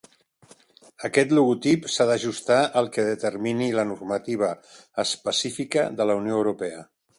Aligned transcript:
Aquest 1.09 1.35
logotip 1.39 1.85
s'ha 1.95 2.07
d'ajustar 2.11 2.57
al 2.81 2.89
que 2.97 3.05
determini 3.11 3.69
la 3.77 3.87
normativa 3.91 4.51
específica 5.07 5.87
de 6.01 6.11
la 6.13 6.19
Unió 6.25 6.43
Europea. 6.43 6.85